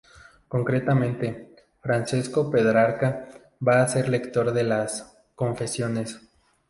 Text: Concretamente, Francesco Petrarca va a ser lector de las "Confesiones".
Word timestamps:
Concretamente, 0.53 1.53
Francesco 1.79 2.49
Petrarca 2.49 3.11
va 3.59 3.83
a 3.83 3.87
ser 3.87 4.09
lector 4.09 4.51
de 4.51 4.63
las 4.63 5.15
"Confesiones". 5.35 6.19